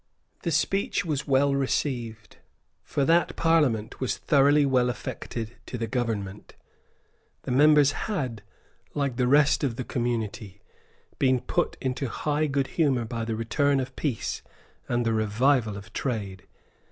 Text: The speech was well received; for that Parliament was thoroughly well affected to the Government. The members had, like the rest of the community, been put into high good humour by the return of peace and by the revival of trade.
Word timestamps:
The 0.41 0.49
speech 0.49 1.05
was 1.05 1.27
well 1.27 1.53
received; 1.53 2.37
for 2.81 3.05
that 3.05 3.35
Parliament 3.35 3.99
was 3.99 4.17
thoroughly 4.17 4.65
well 4.65 4.89
affected 4.89 5.57
to 5.67 5.77
the 5.77 5.85
Government. 5.85 6.55
The 7.43 7.51
members 7.51 7.91
had, 7.91 8.41
like 8.95 9.17
the 9.17 9.27
rest 9.27 9.63
of 9.63 9.75
the 9.75 9.83
community, 9.83 10.59
been 11.19 11.39
put 11.39 11.77
into 11.79 12.07
high 12.09 12.47
good 12.47 12.65
humour 12.81 13.05
by 13.05 13.25
the 13.25 13.35
return 13.35 13.79
of 13.79 13.95
peace 13.95 14.41
and 14.89 15.03
by 15.03 15.09
the 15.11 15.15
revival 15.15 15.77
of 15.77 15.93
trade. 15.93 16.47